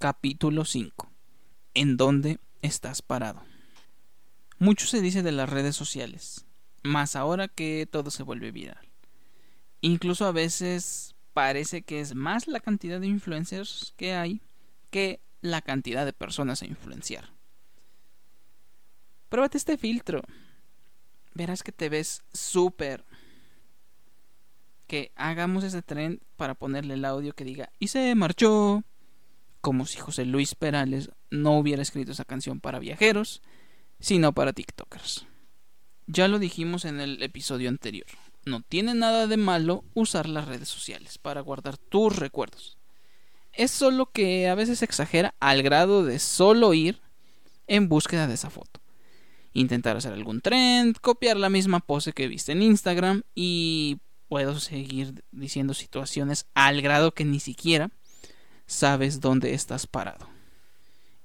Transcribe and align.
Capítulo 0.00 0.64
5. 0.64 1.12
¿En 1.74 1.98
dónde 1.98 2.38
estás 2.62 3.02
parado? 3.02 3.42
Mucho 4.58 4.86
se 4.86 5.02
dice 5.02 5.22
de 5.22 5.30
las 5.30 5.50
redes 5.50 5.76
sociales, 5.76 6.46
más 6.82 7.16
ahora 7.16 7.48
que 7.48 7.86
todo 7.86 8.10
se 8.10 8.22
vuelve 8.22 8.50
viral. 8.50 8.88
Incluso 9.82 10.24
a 10.24 10.32
veces 10.32 11.14
parece 11.34 11.82
que 11.82 12.00
es 12.00 12.14
más 12.14 12.48
la 12.48 12.60
cantidad 12.60 12.98
de 12.98 13.08
influencers 13.08 13.92
que 13.98 14.14
hay 14.14 14.40
que 14.88 15.20
la 15.42 15.60
cantidad 15.60 16.06
de 16.06 16.14
personas 16.14 16.62
a 16.62 16.66
influenciar. 16.66 17.28
Pruébate 19.28 19.58
este 19.58 19.76
filtro. 19.76 20.22
Verás 21.34 21.62
que 21.62 21.72
te 21.72 21.90
ves 21.90 22.22
súper. 22.32 23.04
Que 24.86 25.12
hagamos 25.14 25.62
ese 25.62 25.82
tren 25.82 26.22
para 26.36 26.54
ponerle 26.54 26.94
el 26.94 27.04
audio 27.04 27.34
que 27.34 27.44
diga 27.44 27.70
y 27.78 27.88
se 27.88 28.14
marchó. 28.14 28.82
Como 29.60 29.86
si 29.86 29.98
José 29.98 30.24
Luis 30.24 30.54
Perales 30.54 31.10
no 31.30 31.58
hubiera 31.58 31.82
escrito 31.82 32.12
esa 32.12 32.24
canción 32.24 32.60
para 32.60 32.78
viajeros, 32.78 33.42
sino 33.98 34.32
para 34.32 34.52
TikTokers. 34.52 35.26
Ya 36.06 36.28
lo 36.28 36.38
dijimos 36.38 36.84
en 36.84 37.00
el 37.00 37.22
episodio 37.22 37.68
anterior. 37.68 38.06
No 38.44 38.62
tiene 38.62 38.94
nada 38.94 39.26
de 39.26 39.36
malo 39.36 39.84
usar 39.94 40.28
las 40.28 40.48
redes 40.48 40.68
sociales 40.68 41.18
para 41.18 41.40
guardar 41.40 41.76
tus 41.76 42.16
recuerdos. 42.16 42.78
Es 43.52 43.70
solo 43.70 44.06
que 44.06 44.48
a 44.48 44.54
veces 44.54 44.82
exagera 44.82 45.34
al 45.40 45.62
grado 45.62 46.04
de 46.04 46.18
solo 46.18 46.72
ir 46.72 47.00
en 47.66 47.88
búsqueda 47.88 48.26
de 48.26 48.34
esa 48.34 48.50
foto. 48.50 48.80
Intentar 49.52 49.96
hacer 49.96 50.12
algún 50.12 50.40
trend, 50.40 50.96
copiar 50.98 51.36
la 51.36 51.50
misma 51.50 51.80
pose 51.80 52.12
que 52.12 52.28
viste 52.28 52.52
en 52.52 52.62
Instagram 52.62 53.22
y 53.34 53.98
puedo 54.28 54.58
seguir 54.58 55.24
diciendo 55.32 55.74
situaciones 55.74 56.46
al 56.54 56.82
grado 56.82 57.12
que 57.12 57.24
ni 57.24 57.40
siquiera 57.40 57.90
sabes 58.70 59.20
dónde 59.20 59.52
estás 59.52 59.88
parado. 59.88 60.28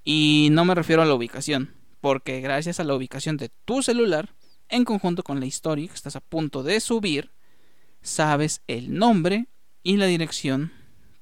Y 0.04 0.50
no 0.52 0.66
me 0.66 0.74
refiero 0.74 1.04
a 1.04 1.06
la 1.06 1.14
ubicación, 1.14 1.76
porque 2.02 2.42
gracias 2.42 2.80
a 2.80 2.84
la 2.84 2.96
ubicación 2.96 3.38
de 3.38 3.50
tu 3.66 3.84
celular, 3.84 4.34
en 4.68 4.84
conjunto 4.84 5.22
con 5.22 5.40
la 5.40 5.46
historia 5.46 5.88
que 5.88 5.94
estás 5.94 6.16
a 6.16 6.22
punto 6.22 6.64
de 6.64 6.80
subir, 6.80 7.32
sabes 8.02 8.62
el 8.66 8.98
nombre 8.98 9.48
y 9.84 9.98
la 9.98 10.08
dirección 10.08 10.74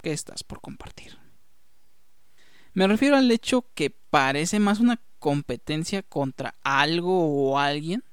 que 0.02 0.14
estás 0.14 0.44
por 0.44 0.62
compartir. 0.62 1.18
Me 2.74 2.88
refiero 2.88 3.18
al 3.18 3.30
hecho 3.30 3.66
que 3.74 3.90
parece 3.90 4.60
más 4.60 4.80
una 4.80 5.02
competencia 5.20 6.04
contra 6.04 6.56
algo 6.64 7.52
o 7.52 7.60
alguien 7.60 8.04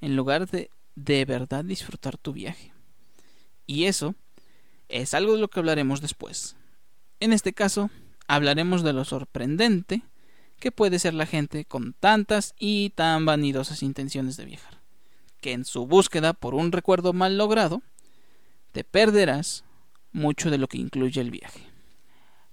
en 0.00 0.16
lugar 0.16 0.50
de 0.50 0.70
de 0.96 1.24
verdad 1.24 1.64
disfrutar 1.64 2.18
tu 2.18 2.32
viaje. 2.32 2.72
Y 3.64 3.84
eso 3.84 4.16
es 4.88 5.14
algo 5.14 5.34
de 5.34 5.40
lo 5.40 5.48
que 5.48 5.60
hablaremos 5.60 6.00
después. 6.00 6.56
En 7.20 7.32
este 7.32 7.52
caso, 7.52 7.90
hablaremos 8.26 8.82
de 8.82 8.92
lo 8.92 9.04
sorprendente 9.04 10.02
que 10.58 10.72
puede 10.72 10.98
ser 10.98 11.14
la 11.14 11.26
gente 11.26 11.64
con 11.64 11.92
tantas 11.92 12.54
y 12.58 12.90
tan 12.90 13.26
vanidosas 13.26 13.82
intenciones 13.82 14.36
de 14.36 14.46
viajar, 14.46 14.80
que 15.40 15.52
en 15.52 15.64
su 15.64 15.86
búsqueda 15.86 16.32
por 16.32 16.54
un 16.54 16.72
recuerdo 16.72 17.12
mal 17.12 17.36
logrado, 17.36 17.82
te 18.72 18.84
perderás 18.84 19.64
mucho 20.12 20.50
de 20.50 20.58
lo 20.58 20.68
que 20.68 20.78
incluye 20.78 21.20
el 21.20 21.30
viaje. 21.30 21.66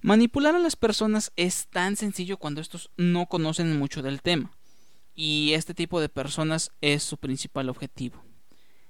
Manipular 0.00 0.54
a 0.54 0.58
las 0.58 0.76
personas 0.76 1.32
es 1.36 1.68
tan 1.68 1.96
sencillo 1.96 2.36
cuando 2.36 2.60
estos 2.60 2.90
no 2.96 3.26
conocen 3.26 3.78
mucho 3.78 4.02
del 4.02 4.20
tema, 4.20 4.52
y 5.14 5.52
este 5.52 5.74
tipo 5.74 6.00
de 6.00 6.08
personas 6.08 6.72
es 6.80 7.02
su 7.02 7.18
principal 7.18 7.68
objetivo. 7.68 8.22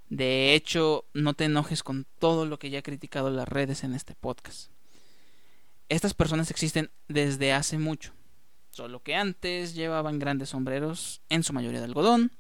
De 0.09 0.55
hecho, 0.55 1.05
no 1.15 1.35
te 1.35 1.45
enojes 1.45 1.83
con 1.83 2.07
todo 2.19 2.45
lo 2.45 2.59
que 2.59 2.71
ya 2.71 2.79
he 2.79 2.83
criticado 2.83 3.31
las 3.31 3.49
redes 3.49 3.85
en 3.85 3.95
este 3.95 4.15
podcast. 4.15 4.71
Estas 5.93 6.15
personas 6.15 6.51
existen 6.51 6.91
desde 7.09 7.53
hace 7.53 7.79
mucho, 7.79 8.13
solo 8.71 9.03
que 9.03 9.15
antes 9.15 9.75
llevaban 9.75 10.19
grandes 10.19 10.49
sombreros, 10.49 11.21
en 11.29 11.43
su 11.43 11.53
mayoría 11.53 11.81
de 11.81 11.87
algodón, 11.87 12.33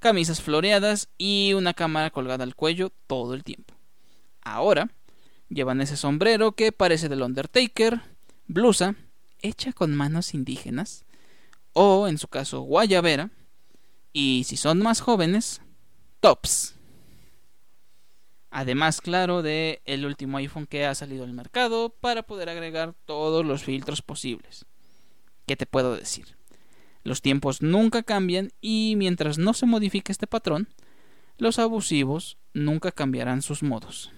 camisas 0.00 0.40
floreadas 0.40 1.08
y 1.18 1.52
una 1.52 1.74
cámara 1.74 2.10
colgada 2.10 2.44
al 2.44 2.54
cuello 2.54 2.90
todo 3.06 3.34
el 3.34 3.44
tiempo. 3.44 3.74
Ahora 4.42 4.90
Llevan 5.48 5.80
ese 5.80 5.96
sombrero 5.96 6.52
que 6.52 6.72
parece 6.72 7.08
del 7.08 7.22
Undertaker, 7.22 8.00
blusa 8.48 8.96
hecha 9.40 9.72
con 9.72 9.94
manos 9.94 10.34
indígenas, 10.34 11.04
o 11.72 12.08
en 12.08 12.18
su 12.18 12.26
caso 12.26 12.62
guayabera, 12.62 13.30
y 14.12 14.44
si 14.44 14.56
son 14.56 14.80
más 14.80 15.00
jóvenes, 15.00 15.60
tops. 16.20 16.74
Además, 18.58 19.02
claro, 19.02 19.42
de 19.42 19.82
el 19.84 20.06
último 20.06 20.38
iPhone 20.38 20.66
que 20.66 20.86
ha 20.86 20.94
salido 20.94 21.24
al 21.24 21.34
mercado 21.34 21.90
para 21.90 22.22
poder 22.22 22.48
agregar 22.48 22.94
todos 23.04 23.44
los 23.44 23.62
filtros 23.62 24.00
posibles. 24.00 24.64
¿Qué 25.44 25.56
te 25.56 25.66
puedo 25.66 25.94
decir? 25.94 26.38
Los 27.04 27.20
tiempos 27.20 27.60
nunca 27.60 28.02
cambian 28.02 28.52
y 28.62 28.94
mientras 28.96 29.36
no 29.36 29.52
se 29.52 29.66
modifique 29.66 30.10
este 30.10 30.26
patrón, 30.26 30.70
los 31.36 31.58
abusivos 31.58 32.38
nunca 32.54 32.92
cambiarán 32.92 33.42
sus 33.42 33.62
modos. 33.62 34.10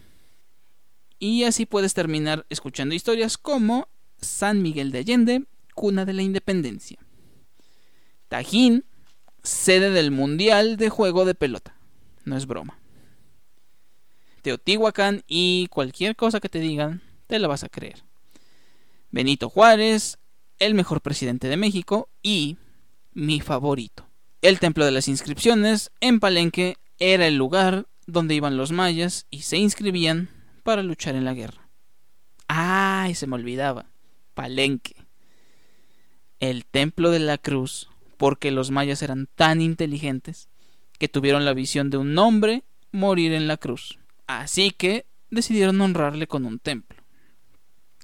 Y 1.19 1.43
así 1.43 1.67
puedes 1.67 1.95
terminar 1.95 2.47
escuchando 2.49 2.95
historias 2.95 3.39
como 3.39 3.89
San 4.21 4.63
Miguel 4.63 4.93
de 4.93 5.01
Allende, 5.01 5.47
cuna 5.75 6.05
de 6.05 6.13
la 6.13 6.23
independencia. 6.23 7.01
Tajín, 8.29 8.85
sede 9.43 9.91
del 9.91 10.13
Mundial 10.13 10.77
de 10.77 10.91
Juego 10.91 11.25
de 11.25 11.35
Pelota. 11.35 11.75
No 12.25 12.37
es 12.37 12.47
broma. 12.47 12.79
Teotihuacán 14.39 15.23
y 15.27 15.69
cualquier 15.69 16.17
cosa 16.17 16.41
que 16.41 16.49
te 16.49 16.61
digan, 16.61 17.03
te 17.27 17.39
la 17.39 17.49
vas 17.49 17.65
a 17.65 17.69
creer. 17.69 18.05
Benito 19.11 19.49
Juárez, 19.49 20.19
el 20.59 20.75
mejor 20.75 21.01
presidente 21.01 21.49
de 21.49 21.57
México 21.57 22.09
y 22.23 22.57
mi 23.13 23.41
favorito. 23.41 24.07
El 24.43 24.61
Templo 24.61 24.85
de 24.85 24.93
las 24.93 25.09
Inscripciones 25.09 25.91
en 26.01 26.21
Palenque 26.21 26.77
era 26.99 27.27
el 27.27 27.37
lugar 27.37 27.87
donde 28.07 28.35
iban 28.35 28.57
los 28.57 28.73
mayas 28.73 29.27
y 29.31 29.43
se 29.43 29.57
inscribían 29.57 30.31
para 30.63 30.83
luchar 30.83 31.15
en 31.15 31.25
la 31.25 31.35
guerra. 31.35 31.69
¡Ay! 32.47 33.15
Se 33.15 33.27
me 33.27 33.35
olvidaba. 33.35 33.87
Palenque. 34.35 34.97
El 36.41 36.65
templo 36.65 37.11
de 37.11 37.19
la 37.19 37.39
cruz, 37.39 37.89
porque 38.17 38.51
los 38.51 38.71
mayas 38.71 39.03
eran 39.03 39.29
tan 39.35 39.61
inteligentes 39.61 40.49
que 40.99 41.09
tuvieron 41.09 41.45
la 41.45 41.55
visión 41.55 41.91
de 41.91 41.97
un 41.97 42.17
hombre 42.19 42.65
morir 42.93 43.33
en 43.33 43.49
la 43.49 43.57
cruz. 43.57 43.99
Así 44.29 44.71
que 44.71 45.07
decidieron 45.31 45.81
honrarle 45.81 46.29
con 46.29 46.47
un 46.47 46.61
templo, 46.61 47.03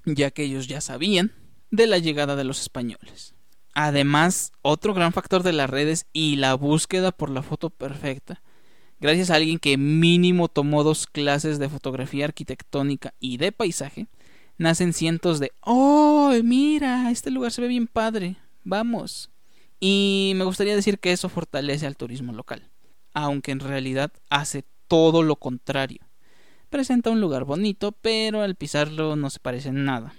ya 0.05 0.33
que 0.33 0.43
ellos 0.43 0.67
ya 0.67 0.81
sabían 0.81 1.31
de 1.71 1.87
la 1.87 1.99
llegada 1.99 2.35
de 2.35 2.43
los 2.43 2.61
españoles. 2.61 3.37
Además, 3.75 4.51
otro 4.62 4.93
gran 4.93 5.12
factor 5.12 5.45
de 5.45 5.53
las 5.53 5.71
redes 5.71 6.07
y 6.12 6.35
la 6.37 6.55
búsqueda 6.55 7.12
por 7.12 7.31
la 7.31 7.43
foto 7.43 7.71
perfecta 7.71 8.43
gracias 9.01 9.31
a 9.31 9.35
alguien 9.35 9.59
que 9.59 9.77
mínimo 9.77 10.49
tomó 10.49 10.83
dos 10.83 11.07
clases 11.07 11.59
de 11.59 11.69
fotografía 11.69 12.25
arquitectónica 12.25 13.12
y 13.21 13.37
de 13.37 13.53
paisaje, 13.53 14.06
nacen 14.56 14.93
cientos 14.93 15.41
de 15.41 15.53
¡Oh, 15.61 16.33
mira! 16.43 17.11
Este 17.11 17.31
lugar 17.31 17.53
se 17.53 17.61
ve 17.61 17.69
bien 17.69 17.87
padre. 17.87 18.37
Vamos. 18.62 19.31
Y 19.79 20.33
me 20.37 20.45
gustaría 20.45 20.75
decir 20.75 20.99
que 20.99 21.12
eso 21.12 21.29
fortalece 21.29 21.87
al 21.87 21.99
turismo 21.99 22.33
local, 22.33 22.71
aunque 23.12 23.53
en 23.53 23.61
realidad 23.61 24.11
hace 24.31 24.65
todo 24.89 25.23
lo 25.23 25.37
contrario. 25.37 26.03
Presenta 26.75 27.11
un 27.11 27.21
lugar 27.21 27.45
bonito, 27.45 27.93
pero 27.93 28.43
al 28.43 28.57
pisarlo 28.57 29.15
no 29.15 29.31
se 29.31 29.39
parece 29.39 29.69
en 29.69 29.85
nada. 29.85 30.12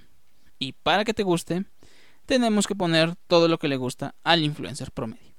Y 0.58 0.72
para 0.72 1.04
que 1.04 1.14
te 1.14 1.24
guste, 1.24 1.66
tenemos 2.26 2.66
que 2.66 2.76
poner 2.76 3.18
todo 3.28 3.50
lo 3.50 3.58
que 3.58 3.68
le 3.68 3.76
gusta 3.76 4.16
al 4.24 4.42
influencer 4.42 4.94
promedio. 4.94 5.36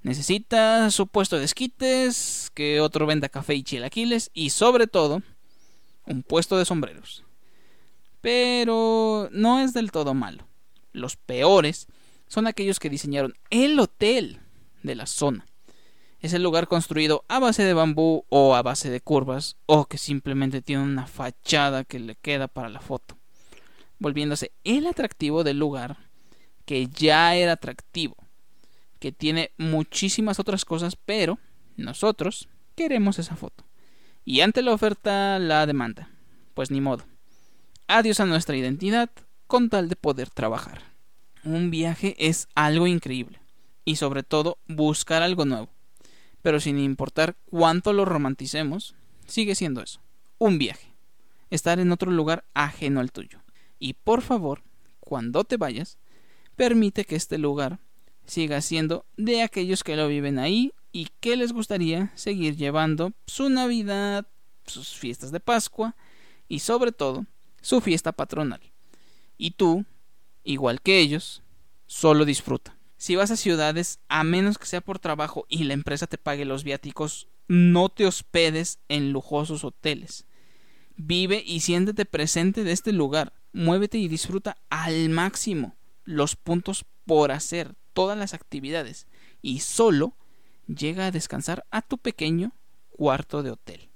Necesita 0.00 0.90
su 0.90 1.08
puesto 1.08 1.36
de 1.36 1.44
esquites, 1.44 2.50
que 2.54 2.80
otro 2.80 3.04
venda 3.04 3.28
café 3.28 3.54
y 3.54 3.64
chilaquiles 3.64 4.30
y 4.32 4.48
sobre 4.48 4.86
todo 4.86 5.20
un 6.06 6.22
puesto 6.22 6.56
de 6.56 6.64
sombreros. 6.64 7.22
Pero 8.22 9.28
no 9.32 9.60
es 9.60 9.74
del 9.74 9.92
todo 9.92 10.14
malo. 10.14 10.48
Los 10.94 11.16
peores 11.16 11.86
son 12.28 12.46
aquellos 12.46 12.80
que 12.80 12.88
diseñaron 12.88 13.34
el 13.50 13.78
hotel 13.78 14.40
de 14.82 14.94
la 14.94 15.04
zona. 15.04 15.44
Es 16.20 16.32
el 16.32 16.42
lugar 16.42 16.66
construido 16.66 17.24
a 17.28 17.38
base 17.38 17.62
de 17.62 17.74
bambú 17.74 18.24
o 18.28 18.54
a 18.54 18.62
base 18.62 18.90
de 18.90 19.00
curvas 19.00 19.56
o 19.66 19.86
que 19.86 19.98
simplemente 19.98 20.62
tiene 20.62 20.82
una 20.82 21.06
fachada 21.06 21.84
que 21.84 21.98
le 21.98 22.16
queda 22.16 22.48
para 22.48 22.68
la 22.68 22.80
foto, 22.80 23.16
volviéndose 23.98 24.52
el 24.64 24.86
atractivo 24.86 25.44
del 25.44 25.58
lugar 25.58 25.96
que 26.64 26.88
ya 26.88 27.34
era 27.36 27.52
atractivo 27.52 28.16
que 28.98 29.12
tiene 29.12 29.52
muchísimas 29.56 30.38
otras 30.38 30.64
cosas, 30.64 30.96
pero 30.96 31.38
nosotros 31.76 32.48
queremos 32.74 33.18
esa 33.18 33.36
foto. 33.36 33.64
Y 34.24 34.40
ante 34.40 34.62
la 34.62 34.72
oferta, 34.72 35.38
la 35.38 35.66
demanda. 35.66 36.10
Pues 36.54 36.70
ni 36.70 36.80
modo. 36.80 37.04
Adiós 37.86 38.20
a 38.20 38.26
nuestra 38.26 38.56
identidad 38.56 39.10
con 39.46 39.70
tal 39.70 39.88
de 39.88 39.96
poder 39.96 40.30
trabajar. 40.30 40.82
Un 41.44 41.70
viaje 41.70 42.16
es 42.18 42.48
algo 42.54 42.86
increíble. 42.86 43.38
Y 43.84 43.96
sobre 43.96 44.24
todo 44.24 44.58
buscar 44.66 45.22
algo 45.22 45.44
nuevo. 45.44 45.68
Pero 46.46 46.60
sin 46.60 46.78
importar 46.78 47.34
cuánto 47.46 47.92
lo 47.92 48.04
romanticemos, 48.04 48.94
sigue 49.26 49.56
siendo 49.56 49.82
eso. 49.82 49.98
Un 50.38 50.58
viaje. 50.58 50.92
Estar 51.50 51.80
en 51.80 51.90
otro 51.90 52.12
lugar 52.12 52.44
ajeno 52.54 53.00
al 53.00 53.10
tuyo. 53.10 53.40
Y 53.80 53.94
por 53.94 54.22
favor, 54.22 54.62
cuando 55.00 55.42
te 55.42 55.56
vayas, 55.56 55.98
permite 56.54 57.04
que 57.04 57.16
este 57.16 57.36
lugar 57.36 57.80
siga 58.26 58.60
siendo 58.60 59.06
de 59.16 59.42
aquellos 59.42 59.82
que 59.82 59.96
lo 59.96 60.06
viven 60.06 60.38
ahí 60.38 60.72
y 60.92 61.08
que 61.18 61.36
les 61.36 61.50
gustaría 61.50 62.12
seguir 62.14 62.54
llevando 62.54 63.10
su 63.26 63.48
Navidad, 63.48 64.28
sus 64.68 64.94
fiestas 64.94 65.32
de 65.32 65.40
Pascua 65.40 65.96
y 66.46 66.60
sobre 66.60 66.92
todo 66.92 67.26
su 67.60 67.80
fiesta 67.80 68.12
patronal. 68.12 68.60
Y 69.36 69.50
tú, 69.50 69.84
igual 70.44 70.80
que 70.80 71.00
ellos, 71.00 71.42
solo 71.88 72.24
disfruta. 72.24 72.75
Si 72.96 73.14
vas 73.14 73.30
a 73.30 73.36
ciudades, 73.36 74.00
a 74.08 74.24
menos 74.24 74.58
que 74.58 74.66
sea 74.66 74.80
por 74.80 74.98
trabajo 74.98 75.46
y 75.48 75.64
la 75.64 75.74
empresa 75.74 76.06
te 76.06 76.18
pague 76.18 76.44
los 76.44 76.64
viáticos, 76.64 77.28
no 77.48 77.88
te 77.88 78.06
hospedes 78.06 78.78
en 78.88 79.12
lujosos 79.12 79.64
hoteles. 79.64 80.26
Vive 80.96 81.42
y 81.46 81.60
siéntete 81.60 82.06
presente 82.06 82.64
de 82.64 82.72
este 82.72 82.92
lugar. 82.92 83.34
Muévete 83.52 83.98
y 83.98 84.08
disfruta 84.08 84.56
al 84.70 85.10
máximo 85.10 85.76
los 86.04 86.36
puntos 86.36 86.84
por 87.04 87.32
hacer, 87.32 87.74
todas 87.92 88.16
las 88.16 88.32
actividades. 88.32 89.06
Y 89.42 89.60
solo 89.60 90.16
llega 90.66 91.06
a 91.06 91.10
descansar 91.10 91.64
a 91.70 91.82
tu 91.82 91.98
pequeño 91.98 92.52
cuarto 92.90 93.42
de 93.42 93.50
hotel. 93.50 93.90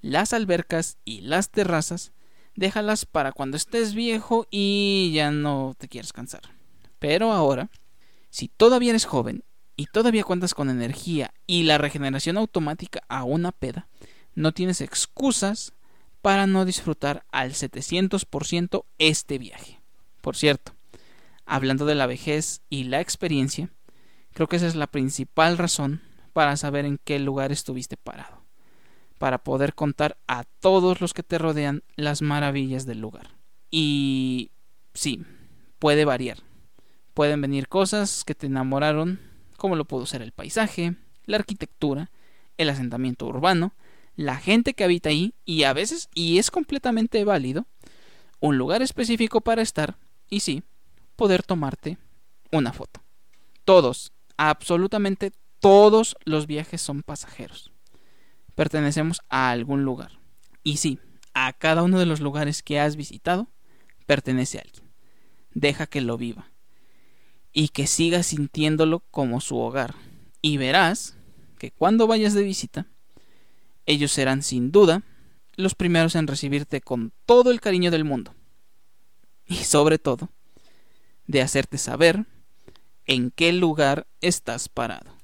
Las 0.00 0.32
albercas 0.32 0.98
y 1.04 1.20
las 1.20 1.50
terrazas 1.50 2.12
déjalas 2.56 3.06
para 3.06 3.32
cuando 3.32 3.56
estés 3.56 3.94
viejo 3.94 4.46
y 4.50 5.12
ya 5.14 5.30
no 5.30 5.74
te 5.78 5.88
quieres 5.88 6.12
cansar. 6.12 6.42
Pero 6.98 7.32
ahora, 7.32 7.70
si 8.30 8.48
todavía 8.48 8.90
eres 8.90 9.04
joven 9.04 9.44
y 9.76 9.86
todavía 9.86 10.24
cuentas 10.24 10.54
con 10.54 10.70
energía 10.70 11.32
y 11.46 11.64
la 11.64 11.78
regeneración 11.78 12.36
automática 12.36 13.02
a 13.08 13.24
una 13.24 13.52
peda, 13.52 13.88
no 14.34 14.52
tienes 14.52 14.80
excusas 14.80 15.72
para 16.22 16.46
no 16.46 16.64
disfrutar 16.64 17.24
al 17.30 17.52
700% 17.52 18.84
este 18.98 19.38
viaje. 19.38 19.80
Por 20.20 20.36
cierto, 20.36 20.72
hablando 21.46 21.86
de 21.86 21.94
la 21.94 22.06
vejez 22.06 22.62
y 22.68 22.84
la 22.84 23.00
experiencia, 23.00 23.70
creo 24.32 24.48
que 24.48 24.56
esa 24.56 24.66
es 24.66 24.76
la 24.76 24.86
principal 24.86 25.58
razón 25.58 26.02
para 26.32 26.56
saber 26.56 26.84
en 26.84 26.98
qué 27.02 27.18
lugar 27.18 27.52
estuviste 27.52 27.96
parado, 27.96 28.44
para 29.18 29.38
poder 29.38 29.74
contar 29.74 30.18
a 30.28 30.44
todos 30.60 31.00
los 31.00 31.14
que 31.14 31.22
te 31.22 31.38
rodean 31.38 31.82
las 31.96 32.22
maravillas 32.22 32.86
del 32.86 33.00
lugar. 33.00 33.30
Y 33.70 34.50
sí, 34.94 35.24
puede 35.78 36.04
variar. 36.04 36.38
Pueden 37.14 37.40
venir 37.40 37.68
cosas 37.68 38.24
que 38.24 38.34
te 38.34 38.46
enamoraron, 38.46 39.20
como 39.56 39.76
lo 39.76 39.84
pudo 39.84 40.06
ser 40.06 40.22
el 40.22 40.32
paisaje, 40.32 40.94
la 41.26 41.36
arquitectura, 41.36 42.10
el 42.56 42.68
asentamiento 42.68 43.26
urbano, 43.26 43.74
la 44.16 44.36
gente 44.36 44.74
que 44.74 44.84
habita 44.84 45.08
ahí 45.08 45.34
y 45.44 45.64
a 45.64 45.72
veces, 45.72 46.08
y 46.14 46.38
es 46.38 46.50
completamente 46.50 47.24
válido, 47.24 47.66
un 48.40 48.58
lugar 48.58 48.82
específico 48.82 49.40
para 49.40 49.62
estar 49.62 49.96
y 50.28 50.40
sí, 50.40 50.62
poder 51.16 51.42
tomarte 51.42 51.98
una 52.52 52.72
foto. 52.72 53.02
Todos, 53.64 54.12
absolutamente 54.36 55.32
todos 55.60 56.16
los 56.24 56.46
viajes 56.46 56.80
son 56.80 57.02
pasajeros. 57.02 57.72
Pertenecemos 58.54 59.20
a 59.28 59.50
algún 59.50 59.84
lugar. 59.84 60.18
Y 60.62 60.78
sí, 60.78 60.98
a 61.34 61.52
cada 61.52 61.82
uno 61.82 61.98
de 61.98 62.06
los 62.06 62.20
lugares 62.20 62.62
que 62.62 62.80
has 62.80 62.96
visitado 62.96 63.48
pertenece 64.06 64.58
a 64.58 64.62
alguien. 64.62 64.90
Deja 65.52 65.86
que 65.86 66.00
lo 66.00 66.16
viva. 66.16 66.49
Y 67.52 67.68
que 67.68 67.86
siga 67.86 68.22
sintiéndolo 68.22 69.00
como 69.10 69.40
su 69.40 69.58
hogar. 69.58 69.94
Y 70.40 70.56
verás 70.56 71.16
que 71.58 71.70
cuando 71.70 72.06
vayas 72.06 72.34
de 72.34 72.42
visita, 72.42 72.86
ellos 73.86 74.12
serán 74.12 74.42
sin 74.42 74.72
duda 74.72 75.02
los 75.56 75.74
primeros 75.74 76.14
en 76.14 76.26
recibirte 76.26 76.80
con 76.80 77.12
todo 77.26 77.50
el 77.50 77.60
cariño 77.60 77.90
del 77.90 78.04
mundo. 78.04 78.34
Y 79.46 79.56
sobre 79.56 79.98
todo, 79.98 80.30
de 81.26 81.42
hacerte 81.42 81.76
saber 81.76 82.24
en 83.06 83.30
qué 83.30 83.52
lugar 83.52 84.06
estás 84.20 84.68
parado. 84.68 85.19